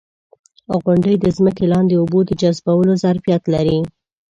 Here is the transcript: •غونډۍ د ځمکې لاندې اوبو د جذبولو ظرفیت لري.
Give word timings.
•غونډۍ 0.83 1.15
د 1.19 1.25
ځمکې 1.37 1.65
لاندې 1.73 1.95
اوبو 1.97 2.19
د 2.25 2.31
جذبولو 2.41 2.93
ظرفیت 3.03 3.43
لري. 3.53 3.79